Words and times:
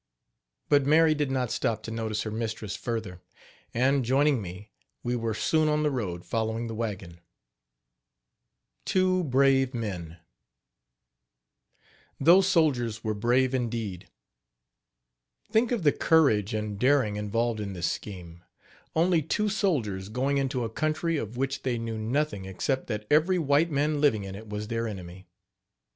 But 0.67 0.83
Mary 0.87 1.13
did 1.13 1.29
not 1.29 1.51
stop 1.51 1.83
to 1.83 1.91
notice 1.91 2.23
her 2.23 2.31
mistress 2.31 2.75
further; 2.75 3.21
and, 3.71 4.03
joining 4.03 4.41
me, 4.41 4.71
we 5.03 5.15
were 5.15 5.35
soon 5.35 5.69
on 5.69 5.83
the 5.83 5.91
road 5.91 6.25
following 6.25 6.65
the 6.65 6.73
wagon. 6.73 7.19
TWO 8.83 9.23
BRAVE 9.23 9.75
MEN. 9.75 10.17
Those 12.19 12.47
soldiers 12.47 13.03
were 13.03 13.13
brave 13.13 13.53
indeed. 13.53 14.09
Think 15.51 15.71
of 15.71 15.83
the 15.83 15.91
courage 15.93 16.55
and 16.55 16.79
daring 16.79 17.15
involved 17.15 17.59
in 17.59 17.73
this 17.73 17.91
scheme 17.91 18.43
only 18.95 19.21
two 19.21 19.49
soldiers 19.49 20.09
going 20.09 20.39
into 20.39 20.63
a 20.63 20.69
country 20.71 21.17
of 21.17 21.37
which 21.37 21.61
they 21.61 21.77
knew 21.77 21.99
nothing 21.99 22.45
except 22.45 22.87
that 22.87 23.05
every 23.11 23.37
white 23.37 23.69
man 23.69 24.01
living 24.01 24.23
in 24.23 24.33
it 24.33 24.49
was 24.49 24.67
their 24.67 24.87
enemy. 24.87 25.27